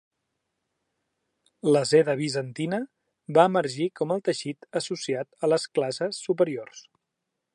[1.75, 2.79] La seda bizantina
[3.39, 6.85] va emergir com el teixit associat a les classes superiors.